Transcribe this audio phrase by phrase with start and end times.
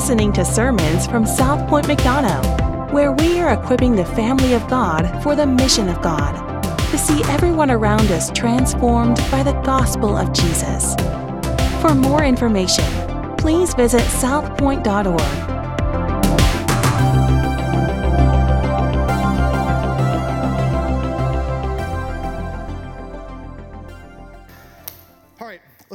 [0.00, 5.22] listening to sermons from South Point McDonough, where we are equipping the family of God
[5.22, 6.32] for the mission of God
[6.90, 10.94] to see everyone around us transformed by the gospel of Jesus.
[11.82, 12.86] For more information,
[13.36, 15.49] please visit southpoint.org.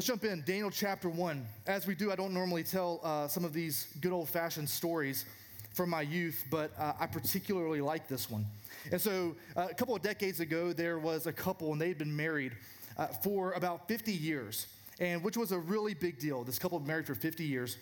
[0.05, 0.43] Let's jump in.
[0.45, 1.43] Daniel chapter 1.
[1.65, 5.25] As we do, I don't normally tell uh, some of these good old fashioned stories
[5.73, 8.45] from my youth, but uh, I particularly like this one.
[8.91, 12.15] And so, uh, a couple of decades ago, there was a couple, and they'd been
[12.15, 12.51] married
[12.99, 14.67] uh, for about 50 years,
[14.99, 16.43] and which was a really big deal.
[16.43, 17.77] This couple had married for 50 years.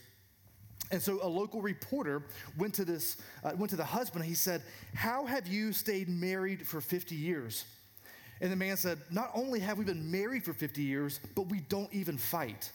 [0.92, 2.24] And so a local reporter
[2.58, 4.24] went to this, uh, went to the husband.
[4.24, 4.62] He said,
[4.96, 7.66] "How have you stayed married for 50 years?"
[8.44, 11.62] And the man said, Not only have we been married for 50 years, but we
[11.62, 12.70] don't even fight.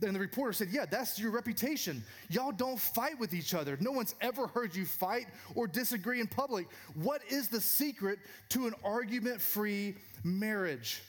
[0.00, 2.02] Then the reporter said, Yeah, that's your reputation.
[2.28, 3.78] Y'all don't fight with each other.
[3.80, 6.66] No one's ever heard you fight or disagree in public.
[6.94, 11.00] What is the secret to an argument free marriage?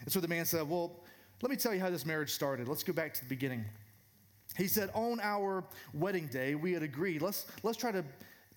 [0.00, 1.04] And so the man said, Well,
[1.42, 2.66] let me tell you how this marriage started.
[2.66, 3.62] Let's go back to the beginning.
[4.56, 8.02] He said, On our wedding day, we had agreed, let's, let's try to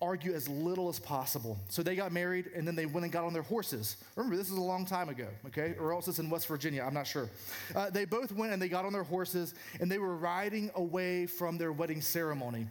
[0.04, 1.58] argue as little as possible.
[1.68, 3.96] So they got married and then they went and got on their horses.
[4.16, 5.74] Remember, this is a long time ago, okay?
[5.80, 7.28] Or else it's in West Virginia, I'm not sure.
[7.74, 11.26] Uh, they both went and they got on their horses and they were riding away
[11.26, 12.66] from their wedding ceremony.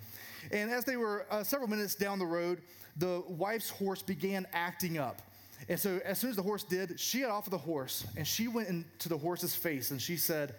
[0.51, 2.61] And as they were uh, several minutes down the road,
[2.97, 5.21] the wife's horse began acting up.
[5.69, 8.27] And so as soon as the horse did, she got off of the horse and
[8.27, 10.55] she went into the horse's face and she said,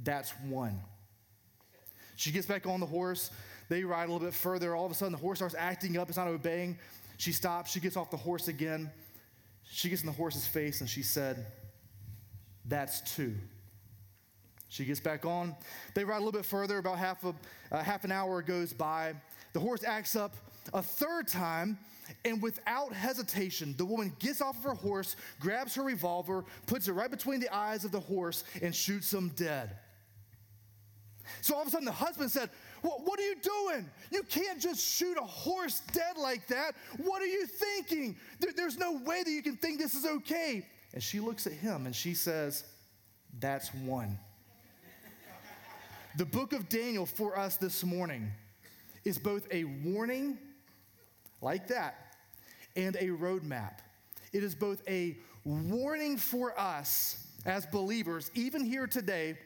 [0.00, 0.80] That's one.
[2.16, 3.30] She gets back on the horse.
[3.72, 4.76] They ride a little bit further.
[4.76, 6.10] All of a sudden, the horse starts acting up.
[6.10, 6.78] It's not obeying.
[7.16, 7.70] She stops.
[7.70, 8.90] She gets off the horse again.
[9.64, 11.46] She gets in the horse's face and she said,
[12.66, 13.34] That's two.
[14.68, 15.56] She gets back on.
[15.94, 16.76] They ride a little bit further.
[16.76, 17.34] About half, a,
[17.70, 19.14] uh, half an hour goes by.
[19.54, 20.34] The horse acts up
[20.74, 21.78] a third time.
[22.26, 26.92] And without hesitation, the woman gets off of her horse, grabs her revolver, puts it
[26.92, 29.78] right between the eyes of the horse, and shoots him dead.
[31.40, 32.50] So all of a sudden, the husband said,
[32.82, 33.88] what, are you doing?
[34.10, 36.74] You can't just shoot a horse dead like that.
[36.98, 38.16] What are you thinking?
[38.40, 40.66] There, there's no way that you can think this is okay.
[40.92, 42.64] And she looks at him and she says,
[43.38, 44.18] That's one.
[46.16, 48.30] the book of Daniel for us this morning
[49.04, 50.38] is both a warning,
[51.40, 52.16] like that,
[52.76, 53.78] and a roadmap.
[54.32, 59.36] It is both a warning for us as believers, even here today,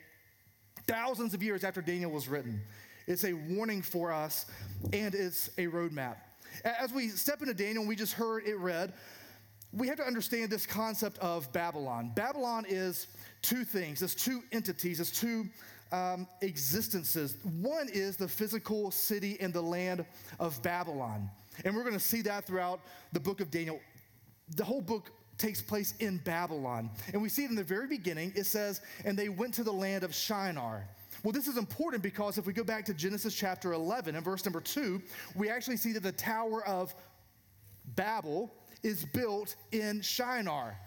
[0.86, 2.60] thousands of years after Daniel was written.
[3.06, 4.46] It's a warning for us,
[4.92, 6.16] and it's a roadmap.
[6.64, 8.92] As we step into Daniel, we just heard it read,
[9.72, 12.12] we have to understand this concept of Babylon.
[12.14, 13.06] Babylon is
[13.42, 15.46] two things, it's two entities, it's two
[15.92, 17.36] um, existences.
[17.60, 20.04] One is the physical city and the land
[20.40, 21.30] of Babylon.
[21.64, 22.80] And we're going to see that throughout
[23.12, 23.80] the book of Daniel.
[24.56, 26.90] The whole book takes place in Babylon.
[27.12, 28.32] And we see it in the very beginning.
[28.34, 30.88] It says, and they went to the land of Shinar.
[31.26, 34.44] Well, this is important because if we go back to Genesis chapter 11 and verse
[34.44, 35.02] number 2,
[35.34, 36.94] we actually see that the Tower of
[37.96, 38.54] Babel
[38.84, 40.78] is built in Shinar.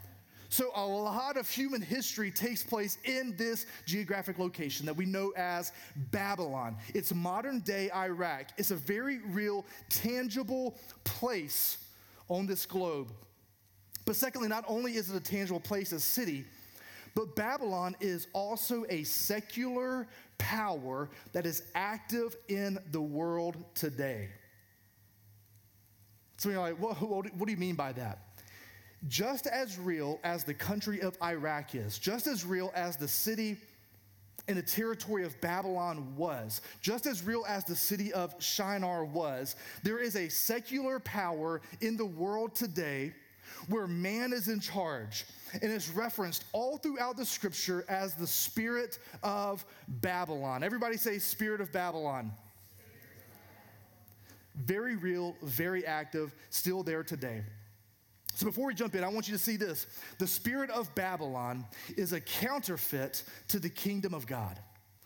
[0.47, 5.33] So, a lot of human history takes place in this geographic location that we know
[5.35, 5.73] as
[6.09, 6.77] Babylon.
[6.93, 8.45] It's modern day Iraq.
[8.55, 11.79] It's a very real, tangible place
[12.29, 13.11] on this globe.
[14.05, 16.45] But, secondly, not only is it a tangible place, a city,
[17.15, 24.29] but Babylon is also a secular power that is active in the world today.
[26.37, 28.19] So you're like, what, what, what do you mean by that?
[29.07, 33.57] Just as real as the country of Iraq is, just as real as the city
[34.47, 39.55] and the territory of Babylon was, just as real as the city of Shinar was,
[39.83, 43.13] there is a secular power in the world today
[43.67, 45.25] where man is in charge.
[45.53, 50.63] And it's referenced all throughout the scripture as the spirit of Babylon.
[50.63, 52.31] Everybody say, Spirit of Babylon.
[54.55, 57.43] Very real, very active, still there today.
[58.35, 59.85] So before we jump in, I want you to see this.
[60.17, 61.65] The spirit of Babylon
[61.97, 64.59] is a counterfeit to the kingdom of God.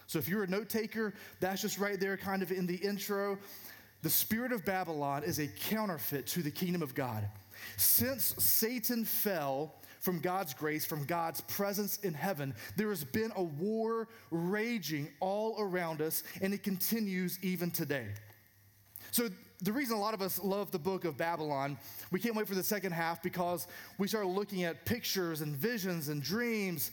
[0.07, 3.39] So if you're a note taker, that's just right there, kind of in the intro.
[4.03, 7.27] The spirit of Babylon is a counterfeit to the kingdom of God.
[7.77, 13.44] Since Satan fell from God's grace, from God's presence in heaven, there has been a
[13.44, 18.07] war raging all around us, and it continues even today.
[19.11, 19.29] So,
[19.61, 21.77] the reason a lot of us love the book of Babylon,
[22.11, 23.67] we can't wait for the second half because
[23.97, 26.91] we start looking at pictures and visions and dreams,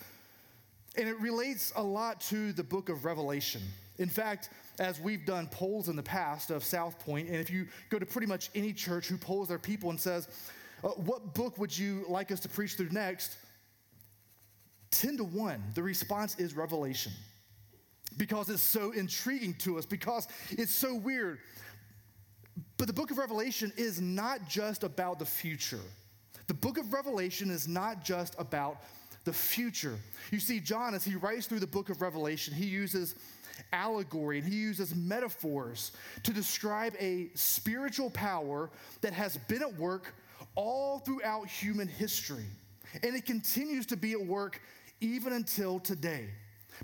[0.96, 3.62] and it relates a lot to the book of Revelation.
[3.98, 7.66] In fact, as we've done polls in the past of South Point, and if you
[7.88, 10.28] go to pretty much any church who polls their people and says,
[10.82, 13.36] uh, What book would you like us to preach through next?
[14.90, 17.12] 10 to 1, the response is Revelation
[18.16, 21.38] because it's so intriguing to us, because it's so weird.
[22.76, 25.80] But the book of Revelation is not just about the future.
[26.46, 28.82] The book of Revelation is not just about
[29.24, 29.96] the future.
[30.30, 33.14] You see, John, as he writes through the book of Revelation, he uses
[33.72, 35.92] allegory and he uses metaphors
[36.22, 38.70] to describe a spiritual power
[39.02, 40.14] that has been at work
[40.54, 42.46] all throughout human history.
[43.02, 44.60] And it continues to be at work
[45.00, 46.28] even until today.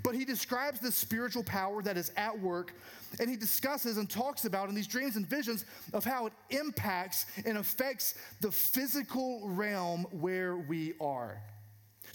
[0.03, 2.73] But he describes this spiritual power that is at work,
[3.19, 7.25] and he discusses and talks about in these dreams and visions of how it impacts
[7.45, 11.41] and affects the physical realm where we are.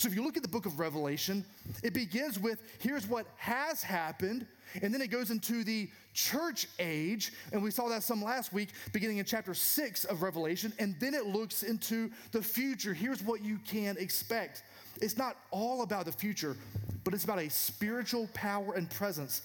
[0.03, 1.45] So if you look at the book of Revelation,
[1.85, 4.49] it begins with here's what has happened,
[4.83, 8.71] and then it goes into the church age, and we saw that some last week,
[8.93, 12.93] beginning in chapter six of Revelation, and then it looks into the future.
[12.93, 14.65] Here's what you can expect.
[15.01, 16.57] It's not all about the future,
[17.05, 19.43] but it's about a spiritual power and presence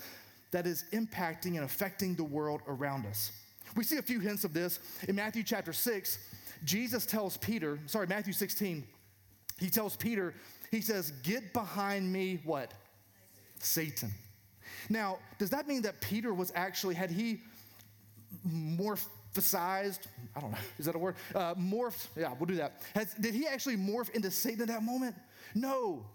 [0.50, 3.32] that is impacting and affecting the world around us.
[3.76, 6.18] We see a few hints of this in Matthew chapter 6.
[6.64, 8.84] Jesus tells Peter, sorry, Matthew 16,
[9.58, 10.34] he tells Peter,
[10.72, 12.74] he says, Get behind me, what?
[13.60, 14.12] Satan.
[14.90, 17.42] Now, does that mean that Peter was actually, had he
[18.48, 20.00] morphicized,
[20.36, 21.16] I don't know, is that a word?
[21.34, 21.56] Uh,
[22.16, 22.82] yeah, we'll do that.
[22.94, 25.16] Has, did he actually morph into Satan at that moment?
[25.56, 26.06] No.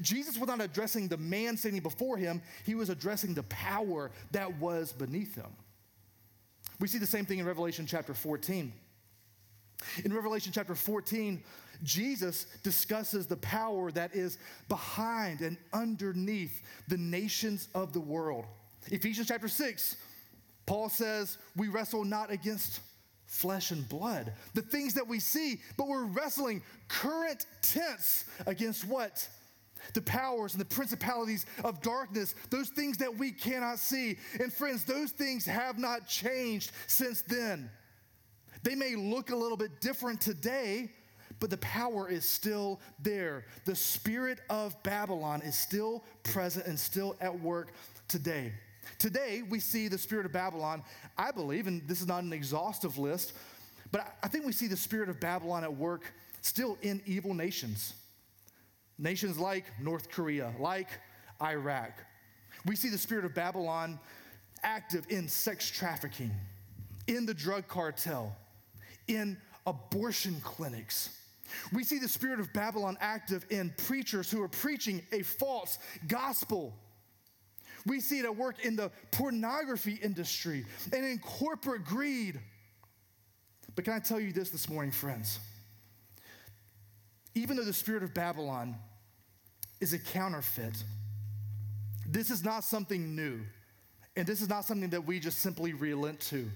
[0.00, 4.58] Jesus was not addressing the man standing before him, he was addressing the power that
[4.58, 5.50] was beneath him.
[6.78, 8.72] We see the same thing in Revelation chapter 14.
[10.04, 11.42] In Revelation chapter 14,
[11.82, 14.38] Jesus discusses the power that is
[14.68, 18.44] behind and underneath the nations of the world.
[18.88, 19.96] Ephesians chapter 6,
[20.66, 22.80] Paul says, We wrestle not against
[23.26, 29.28] flesh and blood, the things that we see, but we're wrestling current tense against what?
[29.94, 34.16] the powers and the principalities of darkness, those things that we cannot see.
[34.40, 37.70] And friends, those things have not changed since then.
[38.62, 40.90] They may look a little bit different today,
[41.42, 43.46] but the power is still there.
[43.64, 47.72] The spirit of Babylon is still present and still at work
[48.06, 48.52] today.
[49.00, 50.84] Today, we see the spirit of Babylon,
[51.18, 53.32] I believe, and this is not an exhaustive list,
[53.90, 57.94] but I think we see the spirit of Babylon at work still in evil nations.
[58.96, 60.90] Nations like North Korea, like
[61.42, 62.04] Iraq.
[62.66, 63.98] We see the spirit of Babylon
[64.62, 66.30] active in sex trafficking,
[67.08, 68.36] in the drug cartel,
[69.08, 69.36] in
[69.66, 71.18] abortion clinics.
[71.72, 76.74] We see the spirit of Babylon active in preachers who are preaching a false gospel.
[77.86, 82.40] We see it at work in the pornography industry and in corporate greed.
[83.74, 85.40] But can I tell you this this morning, friends?
[87.34, 88.76] even though the spirit of Babylon
[89.80, 90.82] is a counterfeit,
[92.06, 93.40] this is not something new.
[94.16, 96.50] And this is not something that we just simply relent to.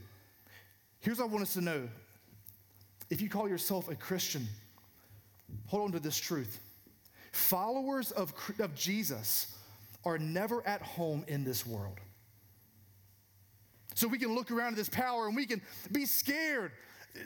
[1.01, 1.89] Here's what I want us to know
[3.09, 4.47] if you call yourself a Christian,
[5.67, 6.61] hold on to this truth.
[7.33, 9.55] Followers of, of Jesus
[10.05, 11.99] are never at home in this world.
[13.95, 15.61] So we can look around at this power and we can
[15.91, 16.73] be scared.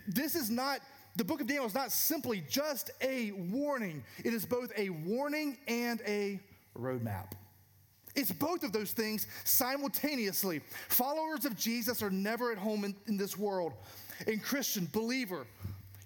[0.06, 0.80] This is not
[1.16, 5.58] the book of Daniel is not simply just a warning, it is both a warning
[5.66, 6.40] and a
[6.78, 7.32] roadmap.
[8.14, 10.60] It's both of those things simultaneously.
[10.88, 13.72] Followers of Jesus are never at home in, in this world.
[14.26, 15.46] And Christian, believer,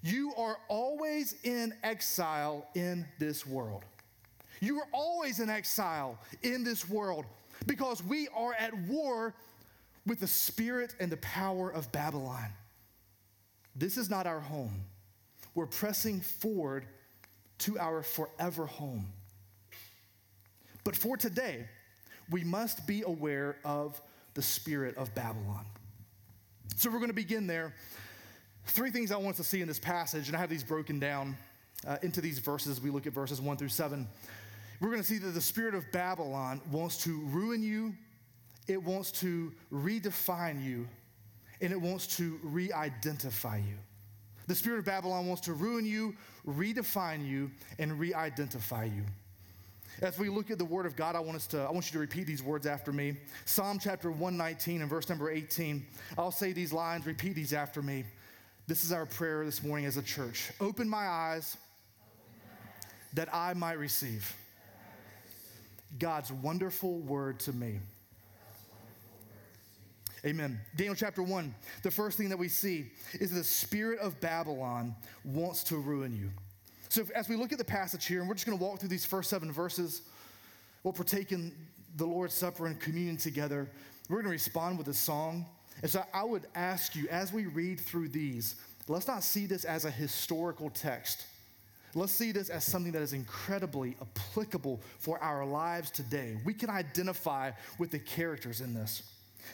[0.05, 3.83] you are always in exile in this world.
[4.61, 7.25] You are always in exile in this world
[7.67, 9.35] because we are at war
[10.07, 12.53] with the spirit and the power of Babylon.
[13.75, 14.85] This is not our home.
[15.55, 16.85] We're pressing forward
[17.61, 19.07] to our forever home.
[20.85, 21.67] But for today,
[22.31, 23.99] we must be aware of
[24.35, 25.65] the spirit of Babylon.
[26.77, 27.75] So we're going to begin there.
[28.67, 30.99] Three things I want us to see in this passage, and I have these broken
[30.99, 31.37] down
[31.87, 32.81] uh, into these verses.
[32.81, 34.09] We look at verses one through seven.
[34.81, 37.95] We're going to see that the spirit of Babylon wants to ruin you,
[38.67, 40.89] it wants to redefine you,
[41.61, 43.77] and it wants to re identify you.
[44.47, 46.15] The spirit of Babylon wants to ruin you,
[46.47, 49.05] redefine you, and re identify you.
[50.03, 51.93] As we look at the word of God, I want us to I want you
[51.93, 53.17] to repeat these words after me.
[53.45, 55.87] Psalm chapter 119 and verse number 18.
[56.19, 58.05] I'll say these lines, repeat these after me.
[58.67, 60.51] This is our prayer this morning as a church.
[60.59, 61.59] Open my eyes
[63.13, 64.35] that I might receive
[65.99, 67.79] God's wonderful word to me.
[70.25, 70.59] Amen.
[70.77, 72.87] Daniel chapter 1, the first thing that we see
[73.21, 74.95] is the spirit of Babylon
[75.25, 76.31] wants to ruin you.
[76.89, 78.79] So, if, as we look at the passage here, and we're just going to walk
[78.79, 80.01] through these first seven verses,
[80.83, 81.53] we'll partake in
[81.97, 83.69] the Lord's Supper and communion together.
[84.09, 85.45] We're going to respond with a song.
[85.85, 88.55] And so, I would ask you, as we read through these,
[88.89, 91.27] let's not see this as a historical text.
[91.95, 96.39] Let's see this as something that is incredibly applicable for our lives today.
[96.43, 99.03] We can identify with the characters in this.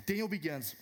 [0.07, 0.77] Daniel begins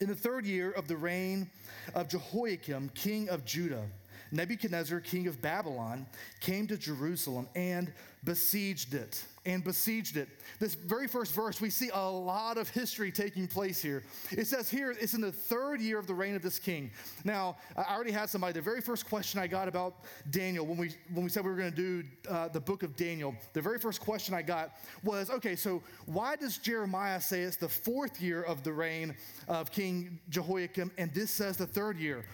[0.00, 1.50] In the third year of the reign
[1.96, 3.82] of Jehoiakim, king of Judah,
[4.30, 6.06] Nebuchadnezzar, king of Babylon,
[6.38, 7.92] came to Jerusalem and
[8.22, 9.24] besieged it.
[9.44, 10.28] And besieged it.
[10.60, 14.04] This very first verse, we see a lot of history taking place here.
[14.30, 16.92] It says here, it's in the third year of the reign of this king.
[17.24, 20.90] Now, I already had somebody, the very first question I got about Daniel when we,
[21.12, 23.80] when we said we were going to do uh, the book of Daniel, the very
[23.80, 28.42] first question I got was okay, so why does Jeremiah say it's the fourth year
[28.44, 29.16] of the reign
[29.48, 32.24] of King Jehoiakim, and this says the third year?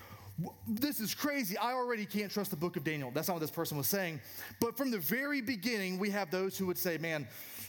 [0.66, 1.56] This is crazy.
[1.56, 3.10] I already can't trust the book of Daniel.
[3.12, 4.20] That's not what this person was saying.
[4.60, 7.26] But from the very beginning, we have those who would say, man,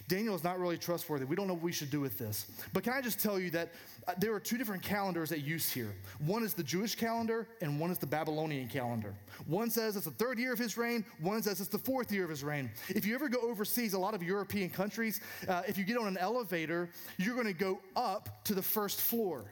[0.08, 1.24] Daniel is not really trustworthy.
[1.24, 2.48] We don't know what we should do with this.
[2.74, 3.74] But can I just tell you that
[4.08, 5.94] uh, there are two different calendars at use here.
[6.18, 9.14] One is the Jewish calendar, and one is the Babylonian calendar.
[9.46, 12.24] One says it's the third year of his reign, one says it's the fourth year
[12.24, 12.72] of his reign.
[12.90, 16.08] If you ever go overseas, a lot of European countries, uh, if you get on
[16.08, 19.46] an elevator, you're going to go up to the first floor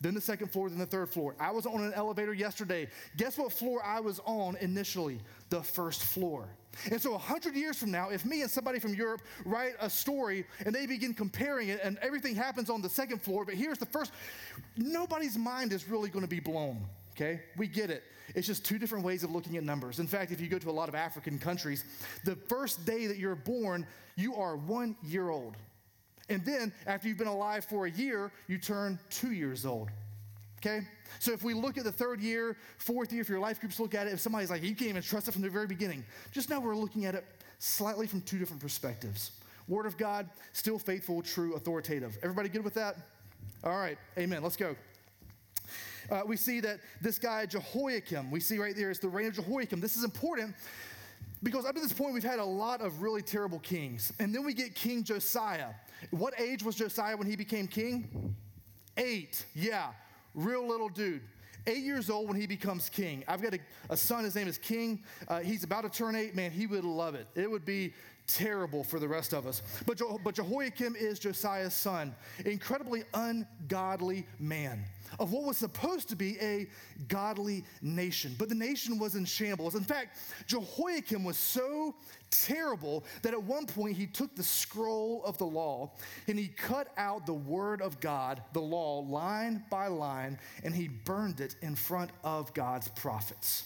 [0.00, 1.34] then the second floor, then the third floor.
[1.40, 2.88] I was on an elevator yesterday.
[3.16, 5.20] Guess what floor I was on initially?
[5.50, 6.48] The first floor.
[6.90, 10.44] And so, 100 years from now, if me and somebody from Europe write a story
[10.64, 13.86] and they begin comparing it and everything happens on the second floor, but here's the
[13.86, 14.12] first,
[14.76, 16.84] nobody's mind is really going to be blown,
[17.16, 17.40] okay?
[17.56, 18.04] We get it.
[18.34, 19.98] It's just two different ways of looking at numbers.
[19.98, 21.84] In fact, if you go to a lot of African countries,
[22.24, 23.86] the first day that you're born,
[24.16, 25.56] you are one year old.
[26.28, 29.90] And then, after you've been alive for a year, you turn two years old.
[30.58, 30.80] Okay?
[31.20, 33.94] So if we look at the third year, fourth year, if your life groups look
[33.94, 36.50] at it, if somebody's like, you can't even trust it from the very beginning, just
[36.50, 37.24] know we're looking at it
[37.58, 39.32] slightly from two different perspectives.
[39.68, 42.18] Word of God, still faithful, true, authoritative.
[42.22, 42.96] Everybody good with that?
[43.64, 44.42] All right, amen.
[44.42, 44.76] Let's go.
[46.10, 49.34] Uh, we see that this guy, Jehoiakim, we see right there is the reign of
[49.34, 49.80] Jehoiakim.
[49.80, 50.54] This is important
[51.42, 54.12] because up to this point, we've had a lot of really terrible kings.
[54.18, 55.68] And then we get King Josiah.
[56.10, 58.34] What age was Josiah when he became king?
[58.96, 59.44] Eight.
[59.54, 59.88] Yeah,
[60.34, 61.22] real little dude.
[61.66, 63.24] Eight years old when he becomes king.
[63.28, 63.58] I've got a,
[63.90, 65.02] a son, his name is King.
[65.26, 66.34] Uh, he's about to turn eight.
[66.34, 67.26] Man, he would love it.
[67.34, 67.92] It would be
[68.26, 69.62] terrible for the rest of us.
[69.86, 72.14] But, Je- but Jehoiakim is Josiah's son,
[72.44, 74.84] incredibly ungodly man
[75.18, 76.68] of what was supposed to be a
[77.08, 78.34] godly nation.
[78.38, 79.74] But the nation was in shambles.
[79.74, 81.94] In fact, Jehoiakim was so
[82.30, 85.92] terrible that at one point he took the scroll of the law
[86.26, 90.88] and he cut out the word of God, the law, line by line, and he
[90.88, 93.64] burned it in front of God's prophets.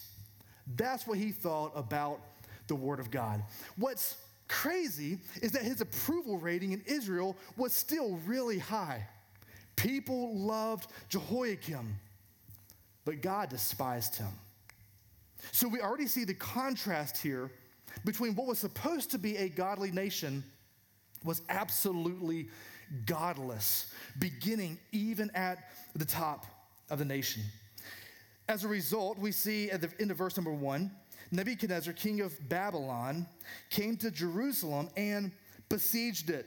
[0.77, 2.21] That's what he thought about
[2.69, 3.43] the word of God.
[3.77, 4.17] What's
[4.49, 9.07] crazy is that his approval rating in Israel was still really high.
[9.77, 11.97] People loved Jehoiakim,
[13.05, 14.29] but God despised him.
[15.51, 17.51] So we already see the contrast here
[18.05, 20.45] between what was supposed to be a godly nation
[21.25, 22.49] was absolutely
[23.07, 26.47] godless, beginning even at the top
[26.91, 27.43] of the nation.
[28.49, 30.91] As a result, we see at the end of verse number one,
[31.31, 33.27] Nebuchadnezzar, king of Babylon,
[33.71, 35.33] came to Jerusalem and
[35.69, 36.47] besieged it.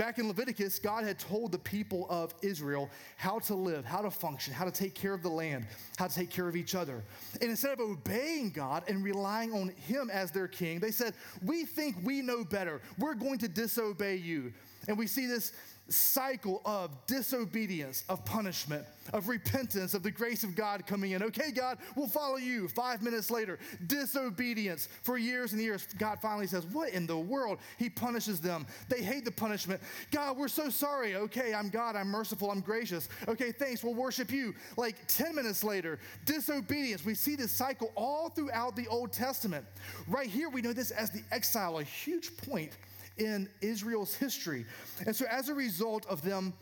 [0.00, 2.88] Back in Leviticus, God had told the people of Israel
[3.18, 5.66] how to live, how to function, how to take care of the land,
[5.98, 7.04] how to take care of each other.
[7.42, 11.12] And instead of obeying God and relying on Him as their king, they said,
[11.44, 12.80] We think we know better.
[12.96, 14.54] We're going to disobey you.
[14.88, 15.52] And we see this
[15.90, 21.22] cycle of disobedience, of punishment, of repentance, of the grace of God coming in.
[21.22, 22.68] Okay, God, we'll follow you.
[22.68, 25.86] Five minutes later, disobedience for years and years.
[25.98, 27.58] God finally says, What in the world?
[27.76, 28.66] He punishes them.
[28.88, 29.80] They hate the punishment.
[30.12, 31.16] God, we're so sorry.
[31.16, 31.96] Okay, I'm God.
[31.96, 32.50] I'm merciful.
[32.50, 33.08] I'm gracious.
[33.26, 33.82] Okay, thanks.
[33.82, 34.54] We'll worship you.
[34.76, 37.04] Like 10 minutes later, disobedience.
[37.04, 39.66] We see this cycle all throughout the Old Testament.
[40.06, 42.72] Right here, we know this as the exile, a huge point
[43.16, 44.66] in Israel's history.
[45.06, 46.52] And so, as a result of them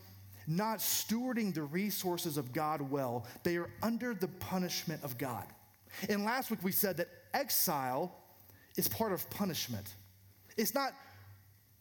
[0.47, 5.45] not stewarding the resources of God well, they are under the punishment of God.
[6.09, 8.15] And last week we said that exile
[8.75, 9.93] is part of punishment.
[10.57, 10.93] It's not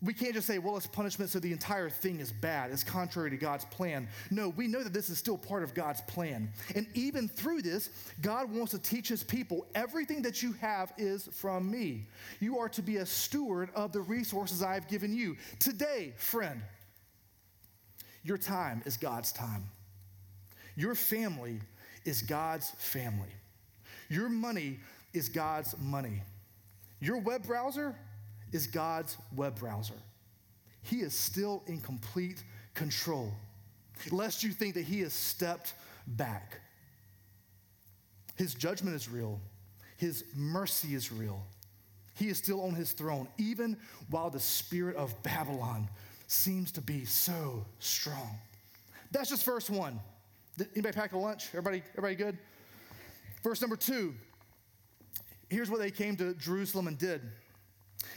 [0.00, 2.70] we can't just say, well, it's punishment, so the entire thing is bad.
[2.70, 4.08] It's contrary to God's plan.
[4.30, 6.52] No, we know that this is still part of God's plan.
[6.76, 7.90] And even through this,
[8.20, 12.06] God wants to teach his people everything that you have is from me.
[12.38, 15.36] You are to be a steward of the resources I've given you.
[15.58, 16.62] Today, friend,
[18.22, 19.64] Your time is God's time.
[20.76, 21.60] Your family
[22.04, 23.30] is God's family.
[24.08, 24.78] Your money
[25.12, 26.22] is God's money.
[27.00, 27.96] Your web browser
[28.52, 29.94] is God's web browser.
[30.82, 32.42] He is still in complete
[32.74, 33.32] control,
[34.10, 35.74] lest you think that He has stepped
[36.06, 36.60] back.
[38.36, 39.40] His judgment is real,
[39.96, 41.44] His mercy is real.
[42.14, 43.76] He is still on His throne, even
[44.10, 45.88] while the spirit of Babylon
[46.26, 48.38] seems to be so strong.
[49.10, 50.00] That's just verse one.
[50.56, 51.48] Did anybody pack a lunch?
[51.48, 52.38] Everybody, everybody good?
[53.42, 54.14] Verse number two.
[55.48, 57.22] Here's what they came to Jerusalem and did.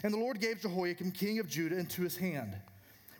[0.04, 2.56] And the Lord gave Jehoiakim, king of Judah, into his hand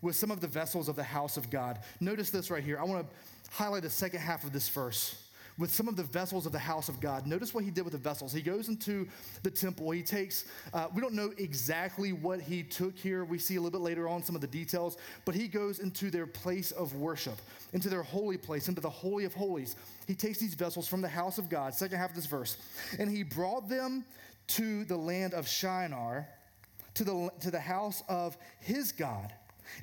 [0.02, 1.80] with some of the vessels of the house of God.
[2.00, 2.80] Notice this right here.
[2.80, 3.16] I want to
[3.52, 6.90] highlight the second half of this verse with some of the vessels of the house
[6.90, 7.28] of God.
[7.28, 8.34] Notice what he did with the vessels.
[8.34, 9.08] He goes into
[9.44, 9.92] the temple.
[9.92, 13.26] He takes, uh, we don't know exactly what he took here.
[13.26, 16.10] We see a little bit later on some of the details, but he goes into
[16.10, 17.40] their place of worship,
[17.74, 19.76] into their holy place, into the Holy of Holies.
[20.08, 22.58] He takes these vessels from the house of God, second half of this verse,
[22.98, 24.06] and he brought them
[24.48, 26.28] to the land of Shinar,
[26.96, 29.34] to the, to the house of his God.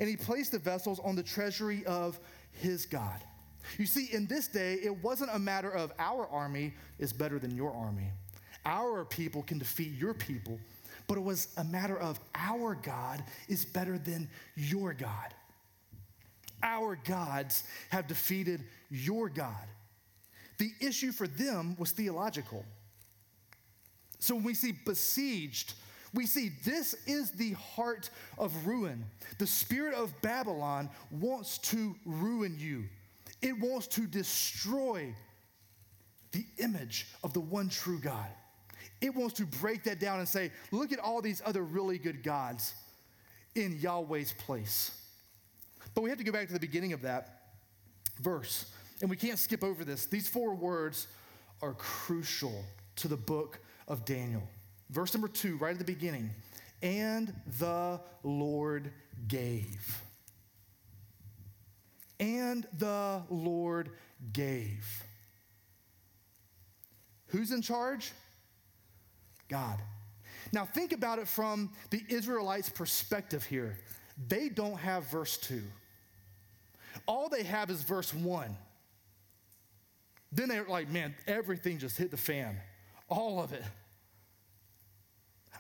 [0.01, 2.19] And he placed the vessels on the treasury of
[2.53, 3.23] his God.
[3.79, 7.55] You see, in this day, it wasn't a matter of our army is better than
[7.55, 8.11] your army.
[8.65, 10.59] Our people can defeat your people,
[11.07, 15.35] but it was a matter of our God is better than your God.
[16.63, 19.55] Our gods have defeated your God.
[20.59, 22.65] The issue for them was theological.
[24.19, 25.75] So when we see besieged,
[26.15, 29.05] we see this is the heart of ruin.
[29.39, 32.85] The spirit of Babylon wants to ruin you.
[33.43, 35.15] It wants to destroy
[36.33, 38.27] the image of the one true God.
[39.01, 42.23] It wants to break that down and say, look at all these other really good
[42.23, 42.75] gods
[43.55, 44.91] in Yahweh's place.
[45.95, 47.43] But we have to go back to the beginning of that
[48.21, 48.67] verse,
[49.01, 50.07] and we can't skip over this.
[50.07, 51.07] These four words
[51.63, 52.65] are crucial
[52.97, 54.43] to the book of Daniel.
[54.91, 56.31] Verse number two, right at the beginning,
[56.83, 58.91] and the Lord
[59.27, 60.03] gave
[62.21, 63.91] and the Lord
[64.33, 65.05] gave.
[67.29, 68.13] Who's in charge?
[69.49, 69.79] God.
[70.53, 73.79] Now, think about it from the Israelites' perspective here.
[74.29, 75.63] They don't have verse 2.
[77.07, 78.57] All they have is verse 1.
[80.33, 82.57] Then they're like, man, everything just hit the fan.
[83.09, 83.63] All of it.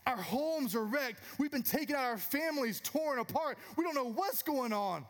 [0.09, 1.23] Our homes are wrecked.
[1.39, 3.59] We've been taken out, our families torn apart.
[3.77, 5.05] We don't know what's going on.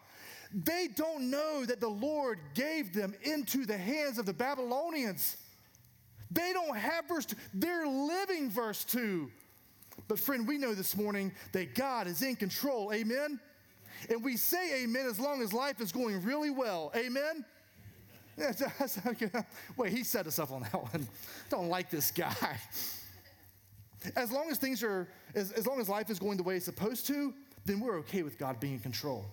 [0.53, 5.37] They don't know that the Lord gave them into the hands of the Babylonians.
[6.33, 7.37] They don't have verse 2.
[7.55, 9.31] They're living verse 2.
[10.09, 12.93] But, friend, we know this morning that God is in control.
[12.93, 13.39] Amen?
[14.11, 16.91] And we say amen as long as life is going really well.
[16.97, 17.45] Amen?
[19.77, 21.09] Wait, he set us up on that one.
[21.51, 22.35] Don't like this guy.
[24.17, 26.65] As long as things are, as, as long as life is going the way it's
[26.65, 27.35] supposed to,
[27.65, 29.27] then we're okay with God being in control.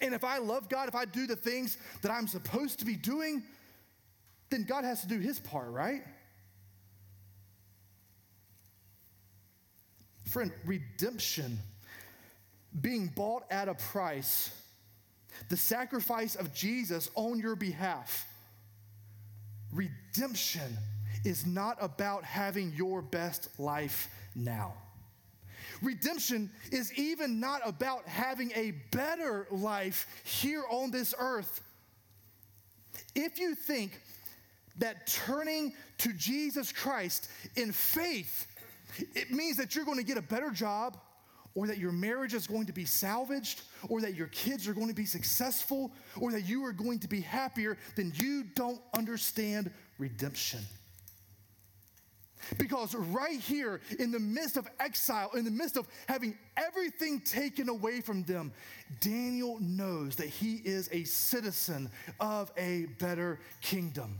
[0.00, 2.96] And if I love God, if I do the things that I'm supposed to be
[2.96, 3.42] doing,
[4.50, 6.02] then God has to do his part, right?
[10.24, 11.58] Friend, redemption,
[12.80, 14.50] being bought at a price,
[15.48, 18.26] the sacrifice of Jesus on your behalf,
[19.72, 20.78] redemption
[21.24, 24.74] is not about having your best life now.
[25.82, 31.60] Redemption is even not about having a better life here on this earth.
[33.14, 34.00] If you think
[34.78, 38.46] that turning to Jesus Christ in faith,
[39.14, 40.98] it means that you're going to get a better job,
[41.56, 44.88] or that your marriage is going to be salvaged, or that your kids are going
[44.88, 49.70] to be successful, or that you are going to be happier, then you don't understand
[49.98, 50.60] redemption.
[52.58, 57.68] Because right here, in the midst of exile, in the midst of having everything taken
[57.68, 58.52] away from them,
[59.00, 64.18] Daniel knows that he is a citizen of a better kingdom.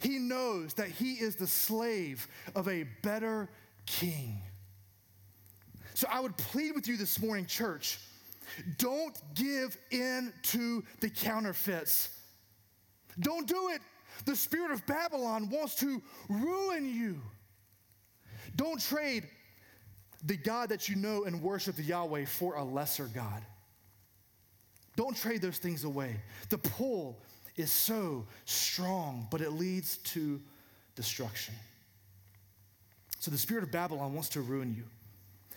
[0.00, 3.48] He knows that he is the slave of a better
[3.86, 4.40] king.
[5.94, 7.98] So I would plead with you this morning, church,
[8.78, 12.10] don't give in to the counterfeits.
[13.20, 13.80] Don't do it.
[14.24, 17.20] The spirit of Babylon wants to ruin you.
[18.56, 19.24] Don't trade
[20.24, 23.42] the God that you know and worship, the Yahweh, for a lesser God.
[24.96, 26.16] Don't trade those things away.
[26.48, 27.18] The pull
[27.56, 30.40] is so strong, but it leads to
[30.94, 31.54] destruction.
[33.18, 34.84] So the spirit of Babylon wants to ruin you.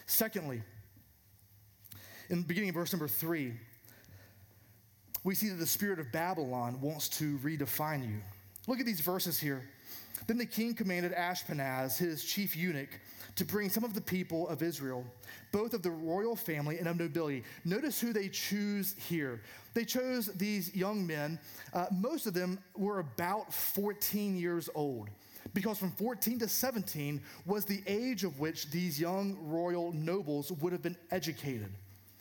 [0.06, 0.62] Secondly,
[2.30, 3.54] in beginning of verse number three,
[5.24, 8.22] we see that the spirit of Babylon wants to redefine you.
[8.68, 9.64] Look at these verses here.
[10.28, 12.90] Then the king commanded Ashpenaz, his chief eunuch,
[13.36, 15.06] to bring some of the people of Israel,
[15.52, 17.44] both of the royal family and of nobility.
[17.66, 19.42] Notice who they choose here.
[19.74, 21.40] They chose these young men.
[21.74, 25.10] Uh, most of them were about 14 years old
[25.54, 30.74] because from 14 to 17 was the age of which these young royal nobles would
[30.74, 31.72] have been educated.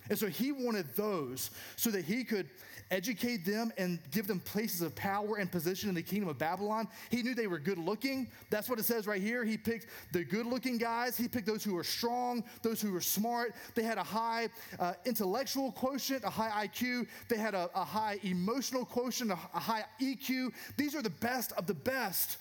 [0.09, 2.48] And so he wanted those so that he could
[2.90, 6.88] educate them and give them places of power and position in the kingdom of Babylon.
[7.11, 8.29] He knew they were good looking.
[8.51, 9.44] That's what it says right here.
[9.44, 13.01] He picked the good looking guys, he picked those who were strong, those who were
[13.01, 13.55] smart.
[13.75, 18.18] They had a high uh, intellectual quotient, a high IQ, they had a, a high
[18.22, 20.53] emotional quotient, a, a high EQ.
[20.77, 22.38] These are the best of the best.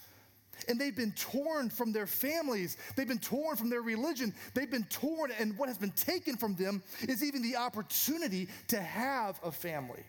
[0.70, 2.78] And they've been torn from their families.
[2.96, 4.34] They've been torn from their religion.
[4.54, 8.82] They've been torn, and what has been taken from them is even the opportunity to
[8.82, 10.04] have a family.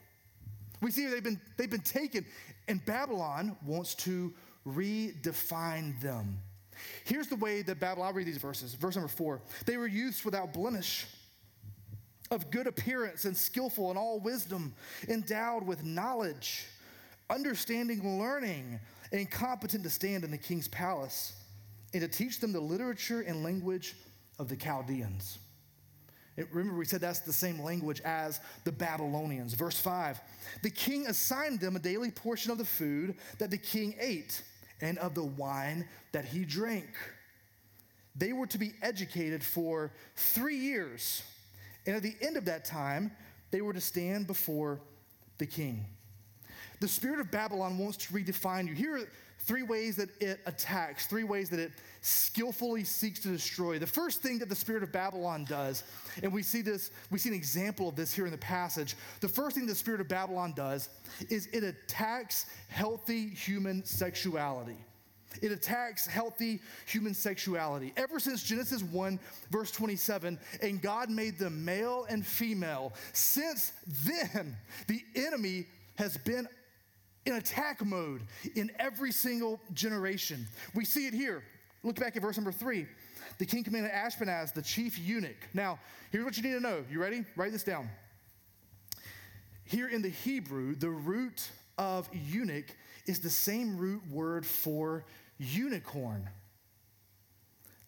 [0.80, 2.26] We see they've been, they've been taken,
[2.68, 4.32] and Babylon wants to
[4.66, 6.38] redefine them.
[7.04, 8.74] Here's the way that Babylon, I'll read these verses.
[8.74, 11.06] Verse number four they were youths without blemish,
[12.30, 14.74] of good appearance and skillful in all wisdom,
[15.08, 16.66] endowed with knowledge,
[17.30, 18.80] understanding, learning,
[19.12, 21.32] and competent to stand in the king's palace,
[21.94, 23.94] and to teach them the literature and language
[24.38, 25.38] of the Chaldeans.
[26.36, 29.54] Remember, we said that's the same language as the Babylonians.
[29.54, 30.20] Verse 5
[30.62, 34.42] The king assigned them a daily portion of the food that the king ate
[34.80, 36.88] and of the wine that he drank.
[38.14, 41.22] They were to be educated for three years,
[41.86, 43.12] and at the end of that time,
[43.50, 44.80] they were to stand before
[45.38, 45.84] the king.
[46.80, 48.74] The spirit of Babylon wants to redefine you.
[48.74, 49.08] Here
[49.46, 53.78] three ways that it attacks, three ways that it skillfully seeks to destroy.
[53.78, 55.84] The first thing that the spirit of Babylon does,
[56.22, 58.96] and we see this, we see an example of this here in the passage.
[59.20, 60.88] The first thing the spirit of Babylon does
[61.30, 64.76] is it attacks healthy human sexuality.
[65.42, 67.92] It attacks healthy human sexuality.
[67.96, 69.18] Ever since Genesis 1,
[69.50, 74.56] verse 27, and God made them male and female, since then,
[74.88, 76.48] the enemy has been
[77.26, 78.22] in attack mode
[78.54, 80.46] in every single generation.
[80.74, 81.42] We see it here.
[81.82, 82.86] Look back at verse number three.
[83.38, 85.36] The king commanded Ashpenaz, the chief eunuch.
[85.52, 85.78] Now,
[86.10, 86.84] here's what you need to know.
[86.90, 87.24] You ready?
[87.36, 87.90] Write this down.
[89.64, 92.66] Here in the Hebrew, the root of eunuch
[93.06, 95.04] is the same root word for
[95.38, 96.28] unicorn.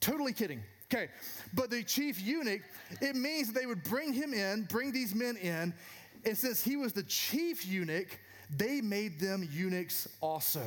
[0.01, 0.63] Totally kidding.
[0.93, 1.09] Okay,
[1.55, 2.63] but the chief eunuch,
[3.03, 5.75] it means that they would bring him in, bring these men in,
[6.25, 8.19] and since he was the chief eunuch,
[8.57, 10.63] they made them eunuchs also.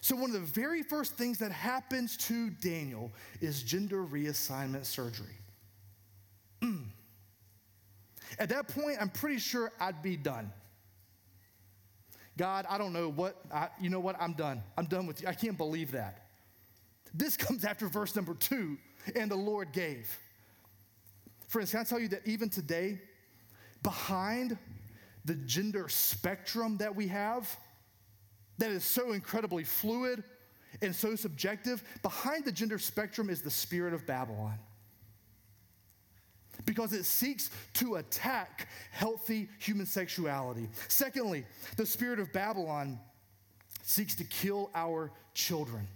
[0.00, 5.36] So, one of the very first things that happens to Daniel is gender reassignment surgery.
[6.60, 6.86] Mm.
[8.38, 10.50] At that point, I'm pretty sure I'd be done.
[12.36, 14.62] God, I don't know what, I, you know what, I'm done.
[14.76, 15.28] I'm done with you.
[15.28, 16.26] I can't believe that.
[17.14, 18.78] This comes after verse number two,
[19.14, 20.18] and the Lord gave.
[21.46, 23.00] Friends, can I tell you that even today,
[23.82, 24.56] behind
[25.24, 27.48] the gender spectrum that we have,
[28.58, 30.24] that is so incredibly fluid
[30.80, 34.58] and so subjective, behind the gender spectrum is the spirit of Babylon.
[36.64, 40.68] Because it seeks to attack healthy human sexuality.
[40.88, 41.44] Secondly,
[41.76, 42.98] the spirit of Babylon
[43.82, 45.86] seeks to kill our children.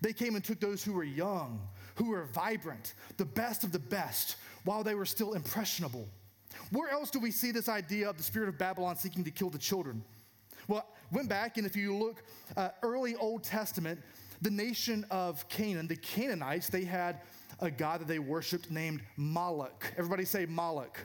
[0.00, 1.60] They came and took those who were young,
[1.94, 6.08] who were vibrant, the best of the best, while they were still impressionable.
[6.70, 9.50] Where else do we see this idea of the spirit of Babylon seeking to kill
[9.50, 10.02] the children?
[10.68, 12.22] Well, went back, and if you look
[12.56, 14.00] uh, early Old Testament,
[14.42, 17.20] the nation of Canaan, the Canaanites, they had
[17.60, 19.92] a god that they worshiped named Moloch.
[19.96, 20.98] Everybody say Moloch.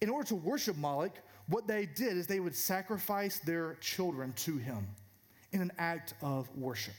[0.00, 4.56] In order to worship Moloch, what they did is they would sacrifice their children to
[4.56, 4.86] him
[5.52, 6.94] in an act of worship.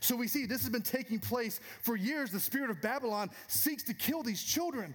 [0.00, 2.30] So we see this has been taking place for years.
[2.30, 4.94] The spirit of Babylon seeks to kill these children.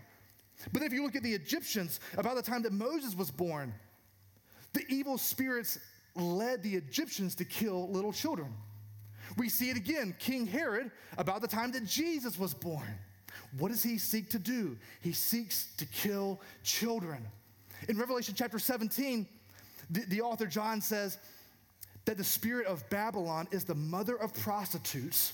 [0.73, 3.73] But if you look at the Egyptians, about the time that Moses was born,
[4.73, 5.79] the evil spirits
[6.15, 8.53] led the Egyptians to kill little children.
[9.37, 12.97] We see it again, King Herod, about the time that Jesus was born.
[13.57, 14.77] What does he seek to do?
[15.01, 17.25] He seeks to kill children.
[17.87, 19.27] In Revelation chapter 17,
[19.89, 21.17] the, the author John says
[22.05, 25.33] that the spirit of Babylon is the mother of prostitutes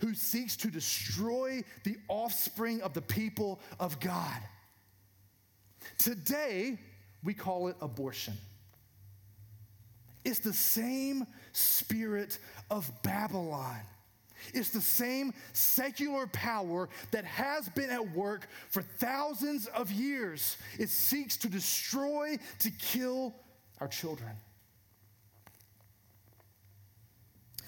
[0.00, 4.40] who seeks to destroy the offspring of the people of God.
[5.98, 6.78] Today,
[7.24, 8.34] we call it abortion.
[10.24, 12.38] It's the same spirit
[12.70, 13.80] of Babylon.
[14.52, 20.56] It's the same secular power that has been at work for thousands of years.
[20.78, 23.34] It seeks to destroy, to kill
[23.80, 24.32] our children.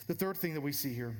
[0.06, 1.14] The third thing that we see here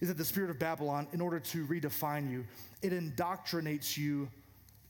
[0.00, 2.44] is that the spirit of Babylon, in order to redefine you,
[2.82, 4.28] it indoctrinates you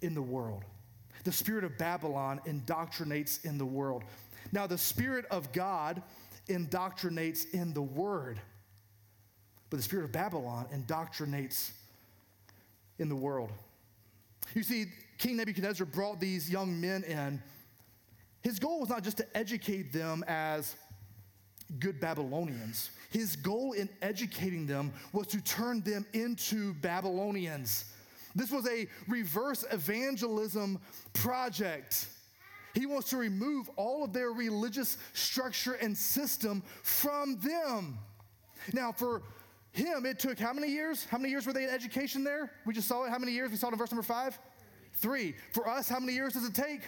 [0.00, 0.64] in the world.
[1.24, 4.04] The spirit of Babylon indoctrinates in the world.
[4.50, 6.02] Now, the spirit of God
[6.48, 8.40] indoctrinates in the word,
[9.70, 11.70] but the spirit of Babylon indoctrinates
[12.98, 13.50] in the world.
[14.54, 14.87] You see,
[15.18, 17.40] King Nebuchadnezzar brought these young men in.
[18.42, 20.74] His goal was not just to educate them as
[21.78, 22.90] good Babylonians.
[23.11, 27.85] His goal in educating them was to turn them into Babylonians.
[28.35, 30.79] This was a reverse evangelism
[31.12, 32.07] project.
[32.75, 37.99] He wants to remove all of their religious structure and system from them.
[38.73, 39.23] Now, for
[39.73, 41.05] him, it took how many years?
[41.05, 42.53] How many years were they in education there?
[42.64, 43.11] We just saw it.
[43.11, 43.51] How many years?
[43.51, 44.38] We saw it in verse number five?
[44.95, 45.35] Three.
[45.53, 46.81] For us, how many years does it take?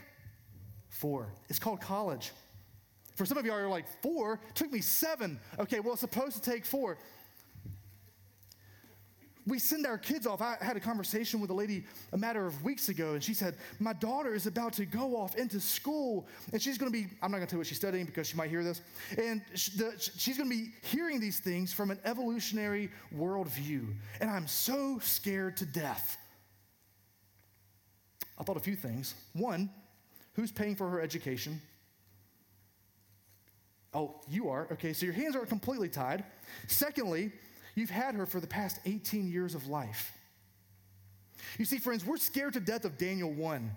[0.89, 1.33] Four.
[1.49, 2.33] It's called college.
[3.17, 4.41] For some of you you're like, four?
[4.49, 5.39] It took me seven.
[5.59, 6.99] Okay, well, it's supposed to take four
[9.47, 10.41] we send our kids off.
[10.41, 13.57] I had a conversation with a lady a matter of weeks ago, and she said,
[13.79, 17.31] My daughter is about to go off into school, and she's going to be, I'm
[17.31, 18.81] not going to tell you what she's studying because she might hear this,
[19.19, 23.87] and she's going to be hearing these things from an evolutionary worldview.
[24.21, 26.17] And I'm so scared to death.
[28.39, 29.15] I thought a few things.
[29.35, 29.71] One,
[30.33, 31.61] who's paying for her education?
[33.93, 34.67] Oh, you are.
[34.73, 36.25] Okay, so your hands aren't completely tied.
[36.67, 37.31] Secondly,
[37.75, 40.13] You've had her for the past 18 years of life.
[41.59, 43.71] You see, friends, we're scared to death of Daniel 1.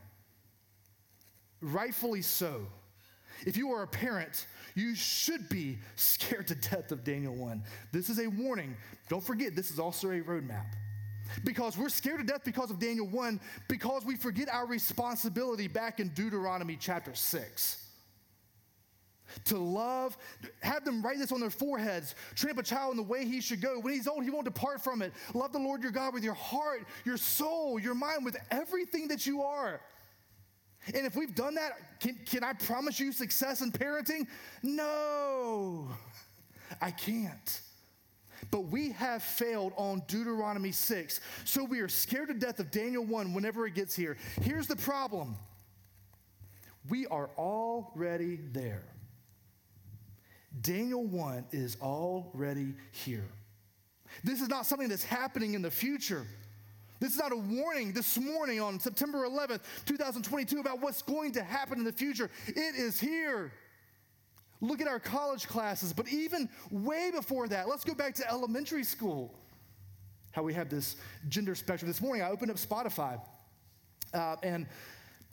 [1.61, 2.67] Rightfully so.
[3.45, 7.63] If you are a parent, you should be scared to death of Daniel 1.
[7.91, 8.75] This is a warning.
[9.09, 10.65] Don't forget, this is also a roadmap.
[11.43, 15.99] Because we're scared to death because of Daniel 1, because we forget our responsibility back
[15.99, 17.86] in Deuteronomy chapter 6
[19.45, 20.17] to love,
[20.61, 23.41] have them write this on their foreheads, train up a child in the way he
[23.41, 23.79] should go.
[23.79, 25.13] When he's old, he won't depart from it.
[25.33, 29.25] Love the Lord your God with your heart, your soul, your mind, with everything that
[29.25, 29.81] you are.
[30.93, 34.27] And if we've done that, can, can I promise you success in parenting?
[34.63, 35.89] No,
[36.81, 37.61] I can't.
[38.51, 41.19] But we have failed on Deuteronomy 6.
[41.43, 44.15] So we are scared to death of Daniel 1 whenever it gets here.
[44.41, 45.35] Here's the problem
[46.89, 48.85] we are already there.
[50.61, 53.27] Daniel 1 is already here.
[54.23, 56.25] This is not something that's happening in the future.
[56.99, 61.43] This is not a warning this morning on September 11th, 2022, about what's going to
[61.43, 62.29] happen in the future.
[62.47, 63.51] It is here.
[64.61, 68.83] Look at our college classes, but even way before that, let's go back to elementary
[68.83, 69.37] school.
[70.31, 70.95] How we have this
[71.29, 71.87] gender spectrum.
[71.87, 73.21] This morning, I opened up Spotify,
[74.13, 74.65] uh, and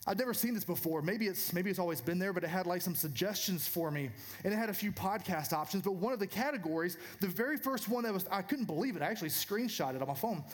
[0.06, 1.00] I'd never seen this before.
[1.00, 4.10] Maybe it's maybe it's always been there, but it had like some suggestions for me,
[4.44, 5.82] and it had a few podcast options.
[5.82, 9.02] But one of the categories, the very first one that was, I couldn't believe it.
[9.02, 10.44] I actually screenshot it on my phone.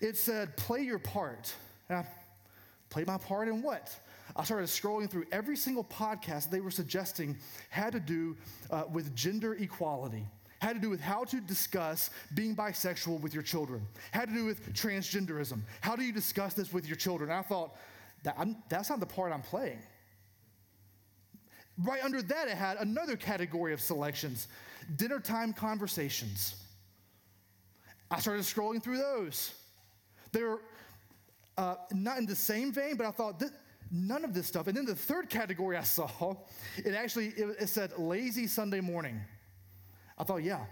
[0.00, 1.52] It said, "Play your part."
[1.88, 2.06] And I
[2.88, 3.94] play my part in what?
[4.36, 7.36] I started scrolling through every single podcast they were suggesting
[7.68, 8.36] had to do
[8.70, 10.26] uh, with gender equality
[10.64, 14.46] had to do with how to discuss being bisexual with your children, had to do
[14.46, 15.60] with transgenderism.
[15.82, 17.30] How do you discuss this with your children?
[17.30, 17.76] I thought,
[18.24, 18.36] that
[18.68, 19.78] that's not the part I'm playing.
[21.78, 24.48] Right under that, it had another category of selections
[24.96, 26.56] dinner time conversations.
[28.10, 29.54] I started scrolling through those.
[30.32, 30.60] They were
[31.56, 33.42] uh, not in the same vein, but I thought,
[33.90, 34.66] none of this stuff.
[34.66, 36.36] And then the third category I saw,
[36.76, 39.20] it actually it, it said lazy Sunday morning.
[40.18, 40.64] I thought, yeah.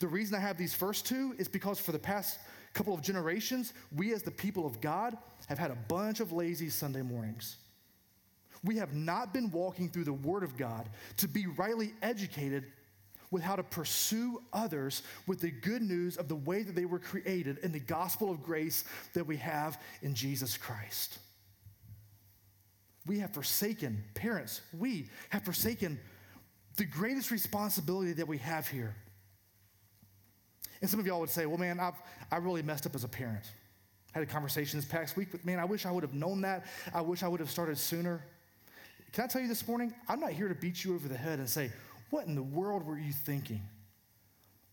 [0.00, 2.38] The reason I have these first two is because for the past
[2.74, 5.16] couple of generations, we as the people of God
[5.48, 7.56] have had a bunch of lazy Sunday mornings.
[8.64, 12.64] We have not been walking through the Word of God to be rightly educated
[13.30, 16.98] with how to pursue others with the good news of the way that they were
[16.98, 18.84] created and the gospel of grace
[19.14, 21.18] that we have in Jesus Christ.
[23.06, 25.98] We have forsaken, parents, we have forsaken
[26.76, 28.94] the greatest responsibility that we have here.
[30.80, 33.08] And some of y'all would say, well, man, I've, I really messed up as a
[33.08, 33.44] parent.
[34.18, 36.66] Had a conversation this past week, but man, I wish I would have known that.
[36.92, 38.20] I wish I would have started sooner.
[39.12, 39.94] Can I tell you this morning?
[40.08, 41.70] I'm not here to beat you over the head and say,
[42.10, 43.62] What in the world were you thinking?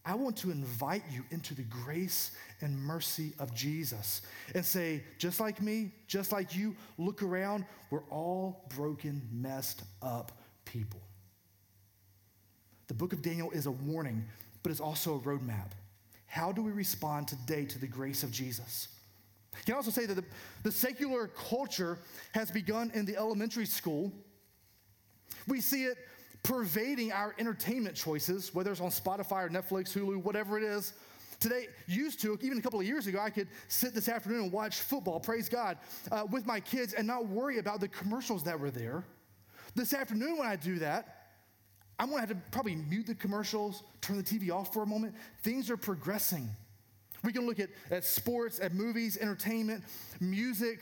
[0.03, 4.23] I want to invite you into the grace and mercy of Jesus
[4.55, 7.65] and say, just like me, just like you, look around.
[7.91, 10.31] We're all broken, messed up
[10.65, 11.01] people.
[12.87, 14.25] The book of Daniel is a warning,
[14.63, 15.71] but it's also a roadmap.
[16.25, 18.87] How do we respond today to the grace of Jesus?
[19.59, 20.23] You can also say that the,
[20.63, 21.99] the secular culture
[22.33, 24.11] has begun in the elementary school.
[25.47, 25.97] We see it
[26.43, 30.93] pervading our entertainment choices, whether it's on Spotify or Netflix, Hulu, whatever it is.
[31.39, 34.51] Today, used to, even a couple of years ago, I could sit this afternoon and
[34.51, 35.77] watch football, praise God,
[36.11, 39.03] uh, with my kids and not worry about the commercials that were there.
[39.73, 41.15] This afternoon, when I do that,
[41.99, 45.15] I'm gonna have to probably mute the commercials, turn the TV off for a moment.
[45.43, 46.49] Things are progressing.
[47.25, 49.83] We can look at, at sports, at movies, entertainment,
[50.21, 50.79] music,